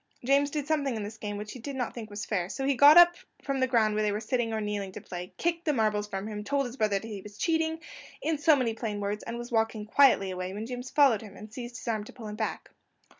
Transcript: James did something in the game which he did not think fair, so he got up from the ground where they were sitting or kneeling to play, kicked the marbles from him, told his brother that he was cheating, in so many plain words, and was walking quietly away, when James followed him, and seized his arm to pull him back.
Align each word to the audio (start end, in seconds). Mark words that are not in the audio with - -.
James 0.25 0.49
did 0.49 0.65
something 0.65 0.95
in 0.95 1.03
the 1.03 1.15
game 1.21 1.37
which 1.37 1.51
he 1.51 1.59
did 1.59 1.75
not 1.75 1.93
think 1.93 2.09
fair, 2.25 2.49
so 2.49 2.65
he 2.65 2.73
got 2.73 2.97
up 2.97 3.13
from 3.43 3.59
the 3.59 3.67
ground 3.67 3.93
where 3.93 4.01
they 4.01 4.11
were 4.11 4.19
sitting 4.19 4.51
or 4.51 4.59
kneeling 4.59 4.91
to 4.91 4.99
play, 4.99 5.31
kicked 5.37 5.63
the 5.63 5.73
marbles 5.73 6.07
from 6.07 6.25
him, 6.25 6.43
told 6.43 6.65
his 6.65 6.75
brother 6.75 6.97
that 6.97 7.07
he 7.07 7.21
was 7.21 7.37
cheating, 7.37 7.79
in 8.19 8.39
so 8.39 8.55
many 8.55 8.73
plain 8.73 8.99
words, 8.99 9.21
and 9.23 9.37
was 9.37 9.51
walking 9.51 9.85
quietly 9.85 10.31
away, 10.31 10.53
when 10.53 10.65
James 10.65 10.89
followed 10.89 11.21
him, 11.21 11.37
and 11.37 11.53
seized 11.53 11.77
his 11.77 11.87
arm 11.87 12.03
to 12.03 12.11
pull 12.13 12.27
him 12.27 12.35
back. 12.35 12.71